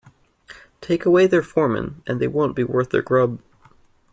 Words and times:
Take 0.81 1.05
away 1.05 1.27
their 1.27 1.43
foreman 1.43 2.01
and 2.07 2.19
they 2.19 2.27
wouldn't 2.27 2.55
be 2.55 2.63
worth 2.63 2.89
their 2.89 3.03
grub. 3.03 3.39